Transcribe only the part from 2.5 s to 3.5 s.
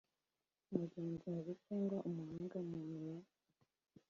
mu mibare